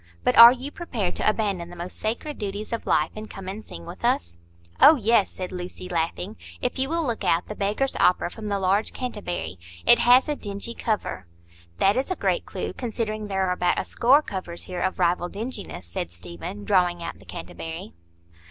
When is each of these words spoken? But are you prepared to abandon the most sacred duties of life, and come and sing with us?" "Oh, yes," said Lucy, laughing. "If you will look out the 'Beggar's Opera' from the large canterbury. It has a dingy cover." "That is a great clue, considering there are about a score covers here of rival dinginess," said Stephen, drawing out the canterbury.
But 0.23 0.35
are 0.35 0.51
you 0.51 0.71
prepared 0.71 1.15
to 1.17 1.29
abandon 1.29 1.69
the 1.69 1.75
most 1.75 1.95
sacred 1.95 2.39
duties 2.39 2.73
of 2.73 2.87
life, 2.87 3.11
and 3.15 3.29
come 3.29 3.47
and 3.47 3.63
sing 3.63 3.85
with 3.85 4.03
us?" 4.03 4.39
"Oh, 4.79 4.95
yes," 4.95 5.29
said 5.29 5.51
Lucy, 5.51 5.87
laughing. 5.87 6.37
"If 6.59 6.79
you 6.79 6.89
will 6.89 7.05
look 7.05 7.23
out 7.23 7.47
the 7.47 7.53
'Beggar's 7.53 7.95
Opera' 7.97 8.31
from 8.31 8.47
the 8.47 8.57
large 8.57 8.93
canterbury. 8.93 9.59
It 9.85 9.99
has 9.99 10.27
a 10.27 10.35
dingy 10.35 10.73
cover." 10.73 11.27
"That 11.77 11.95
is 11.95 12.09
a 12.09 12.15
great 12.15 12.47
clue, 12.47 12.73
considering 12.73 13.27
there 13.27 13.45
are 13.47 13.51
about 13.53 13.77
a 13.77 13.85
score 13.85 14.23
covers 14.23 14.63
here 14.63 14.81
of 14.81 14.97
rival 14.97 15.29
dinginess," 15.29 15.85
said 15.85 16.11
Stephen, 16.11 16.63
drawing 16.63 17.03
out 17.03 17.19
the 17.19 17.23
canterbury. 17.25 17.93